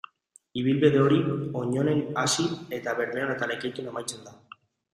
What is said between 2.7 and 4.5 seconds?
eta Bermeon eta Lekeition amaitzen da.